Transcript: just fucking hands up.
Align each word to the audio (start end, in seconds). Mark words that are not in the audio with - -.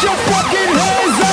just 0.00 0.22
fucking 0.30 0.74
hands 0.78 1.20
up. 1.22 1.27